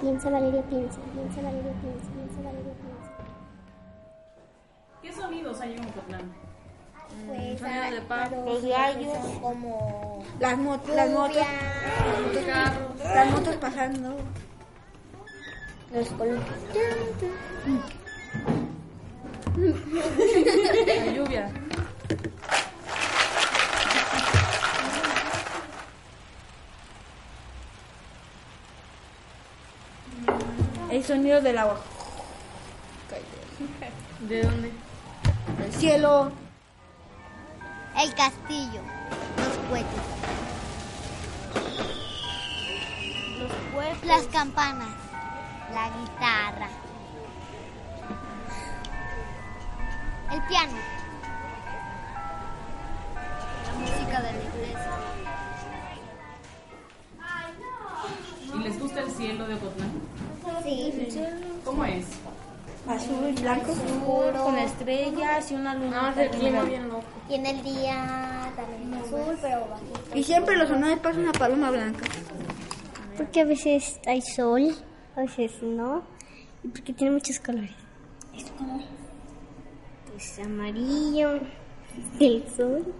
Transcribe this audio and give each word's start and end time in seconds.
Piensa, 0.00 0.30
Valeria, 0.30 0.62
piensa. 0.62 0.98
Piensa, 1.14 1.42
Valeria, 1.42 1.72
piensa. 1.80 2.10
Piensa, 2.14 2.42
Valeria, 2.42 2.72
piensa. 2.74 3.12
¿Qué 5.02 5.12
sonidos 5.12 5.60
hay 5.60 5.74
en 5.74 5.84
Ocotlán? 5.84 6.32
Pues, 7.28 7.60
sonido 7.60 7.90
de 7.90 8.00
pájaros, 8.02 8.44
los 8.44 8.64
gallos, 8.64 9.16
como 9.40 10.22
Las, 10.40 10.58
motos, 10.58 10.94
las 10.94 11.08
motos, 11.10 11.42
las 13.04 13.30
motos 13.30 13.56
pasando. 13.56 14.16
los 15.94 16.08
columpios. 16.08 16.58
La 20.86 21.06
lluvia. 21.12 21.50
Sonido 31.06 31.40
del 31.40 31.56
agua. 31.56 31.78
¿De 34.28 34.42
dónde? 34.42 34.72
El 35.64 35.72
cielo. 35.72 36.32
El 37.96 38.14
castillo, 38.14 38.82
los 39.38 39.56
cohetes. 39.68 40.02
Los 43.38 43.52
cohetes. 43.74 44.06
Las 44.06 44.24
campanas, 44.24 44.88
la 45.72 45.88
guitarra. 45.88 46.68
El 50.32 50.42
piano. 50.42 50.72
La 53.64 53.72
música 53.78 54.22
de 54.22 54.32
la 54.32 54.44
iglesia. 54.44 54.90
¿Y 58.54 58.58
les 58.58 58.80
gusta 58.80 59.00
el 59.00 59.10
cielo 59.10 59.46
de 59.46 59.54
Ocotlán? 59.54 60.15
Sí. 60.66 60.92
¿Cómo 61.64 61.84
es? 61.84 62.04
Azul 62.88 63.28
y 63.28 63.40
blanco. 63.40 63.72
Oscuro. 63.72 64.44
Con 64.44 64.58
estrellas 64.58 65.50
y 65.50 65.54
una 65.54 65.74
luna. 65.74 66.12
bien 66.40 66.88
loco. 66.88 67.04
Y 67.28 67.34
en 67.34 67.46
el 67.46 67.62
día 67.62 68.52
también 68.56 68.94
azul, 68.94 69.38
pero 69.40 69.68
bajito. 69.68 70.00
Y 70.18 70.24
siempre 70.24 70.56
los 70.56 70.70
honores 70.70 70.98
pasa 70.98 71.20
una 71.20 71.32
paloma 71.32 71.70
blanca. 71.70 72.04
Porque 73.16 73.40
a 73.40 73.44
veces 73.44 74.00
hay 74.06 74.20
sol, 74.20 74.74
a 75.14 75.20
veces 75.20 75.62
no. 75.62 76.02
Y 76.64 76.68
porque 76.68 76.92
tiene 76.92 77.12
muchos 77.12 77.38
colores. 77.38 77.70
¿Este 78.34 78.50
color? 78.52 78.80
Pues 80.10 80.38
amarillo, 80.40 81.40
el 82.20 82.44
sol. 82.56 82.92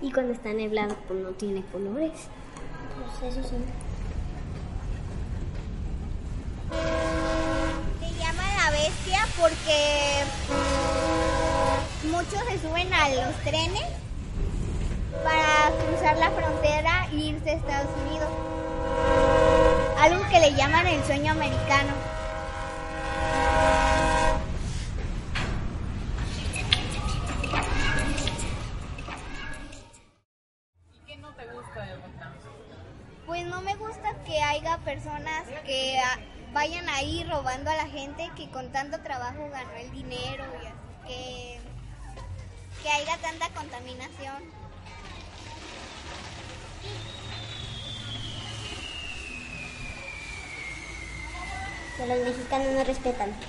Y 0.00 0.12
cuando 0.12 0.32
está 0.32 0.52
nublado, 0.52 0.96
pues 1.06 1.20
no 1.20 1.30
tiene 1.30 1.62
colores. 1.72 2.12
Pues 3.20 3.36
eso 3.36 3.48
sí. 3.48 3.56
Se 6.70 8.18
llama 8.18 8.42
la 8.56 8.70
bestia 8.70 9.26
porque 9.40 10.24
muchos 12.10 12.40
se 12.46 12.58
suben 12.60 12.92
a 12.92 13.08
los 13.08 13.34
trenes 13.42 13.86
para 15.24 15.70
cruzar 15.82 16.18
la 16.18 16.30
frontera 16.30 17.08
e 17.10 17.16
irse 17.16 17.50
a 17.50 17.54
Estados 17.54 17.90
Unidos. 18.02 18.28
Algo 19.98 20.28
que 20.28 20.40
le 20.40 20.54
llaman 20.54 20.86
el 20.86 21.02
sueño 21.04 21.32
americano. 21.32 21.94
¿Y 30.92 31.06
qué 31.06 31.16
no 31.16 31.34
te 31.34 31.46
gusta 31.46 31.80
de? 31.86 31.94
Pues 33.26 33.46
no 33.46 33.62
me 33.62 33.74
gusta 33.76 34.14
que 34.26 34.42
haya 34.42 34.76
personas 34.78 35.44
que 35.64 35.98
vayan 36.52 36.88
ahí 36.88 37.24
robando 37.24 37.70
a 37.70 37.76
la 37.76 37.86
gente 37.86 38.30
que 38.36 38.50
con 38.50 38.70
tanto 38.72 39.00
trabajo 39.00 39.48
ganó 39.50 39.72
el 39.74 39.90
dinero 39.92 40.44
y 40.62 40.66
así 40.66 40.78
que, 41.06 41.60
que 42.82 42.88
haya 42.88 43.16
tanta 43.18 43.48
contaminación. 43.50 44.42
Que 51.96 52.06
los 52.06 52.18
mexicanos 52.26 52.72
no 52.72 52.84
respetan. 52.84 53.34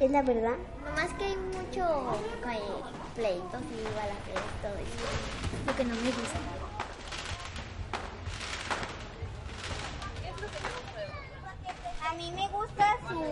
Es 0.00 0.10
la 0.10 0.22
verdad. 0.22 0.56
Nomás 0.82 1.12
que 1.18 1.24
hay 1.26 1.36
mucho 1.36 2.14
eh, 2.50 2.82
pleitos 3.14 3.60
y 3.60 3.84
balaceros 3.94 4.44
todo 4.62 4.72
eso. 4.78 4.96
Lo 5.66 5.76
que 5.76 5.84
no 5.84 5.94
me 5.94 6.10
gusta. 6.10 6.69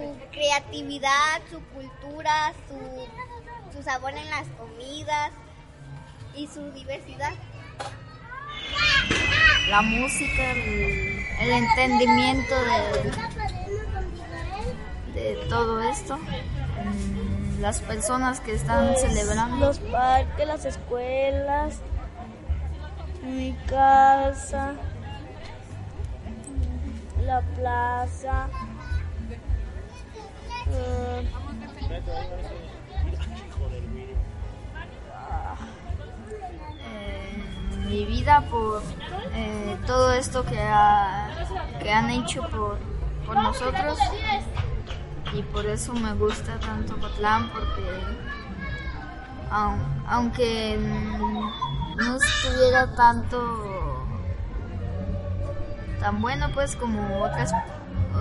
Su 0.09 0.31
creatividad, 0.31 1.41
su 1.51 1.61
cultura, 1.75 2.53
su, 2.69 3.77
su 3.77 3.83
sabor 3.83 4.13
en 4.17 4.31
las 4.31 4.47
comidas 4.59 5.31
y 6.35 6.47
su 6.47 6.71
diversidad. 6.73 7.33
la 9.69 9.83
música, 9.83 10.53
el, 10.53 11.27
el 11.41 11.51
entendimiento 11.51 12.55
de, 15.15 15.21
de 15.21 15.37
todo 15.49 15.83
esto, 15.83 16.17
mm, 16.17 17.61
las 17.61 17.81
personas 17.81 18.41
que 18.41 18.55
están 18.55 18.97
celebrando. 18.97 19.67
Los 19.67 19.79
parques, 19.79 20.47
las 20.47 20.65
escuelas, 20.65 21.81
mi 23.23 23.53
casa, 23.67 24.75
la 27.27 27.43
plaza. 27.43 28.49
Eh, 30.73 31.29
mi 37.89 38.05
vida 38.05 38.43
por 38.51 38.83
eh, 39.35 39.77
todo 39.87 40.13
esto 40.13 40.45
que, 40.45 40.57
que 41.83 41.91
han 41.93 42.11
hecho 42.11 42.43
por, 42.49 42.79
por 43.27 43.37
nosotros. 43.37 43.99
Y 45.35 45.43
por 45.43 45.67
eso 45.67 45.93
me 45.93 46.15
gusta 46.15 46.59
tanto 46.59 46.97
Cotlán 46.99 47.51
porque 47.51 47.83
aun- 49.51 50.03
aunque 50.09 50.79
mm, 50.79 51.97
no 51.99 52.17
estuviera 52.17 52.95
tanto 52.97 54.07
tan 56.01 56.23
bueno 56.23 56.49
pues 56.55 56.77
como 56.77 57.23
otras 57.25 57.53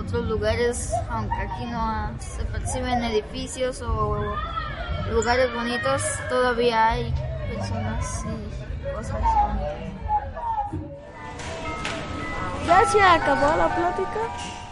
otros 0.08 0.26
lugares 0.26 0.92
aunque 1.10 1.36
aquí 1.36 1.66
no 1.66 2.10
se 2.18 2.44
perciben 2.46 3.04
edificios 3.04 3.82
o 3.82 4.34
lugares 5.10 5.52
bonitos 5.54 6.02
todavía 6.28 6.88
hay 6.88 7.14
personas 7.54 8.24
y 8.24 8.90
cosas 8.94 9.22
bonitas 12.68 12.98
acabó 13.00 13.56
la 13.56 13.74
plática. 13.74 14.67